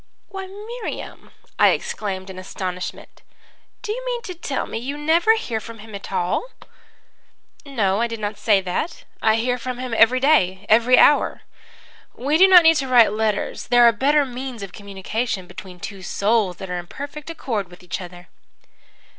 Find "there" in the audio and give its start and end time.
13.67-13.83